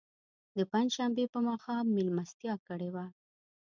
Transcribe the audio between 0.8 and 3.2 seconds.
شنبې په ماښام میلمستیا کړې وه.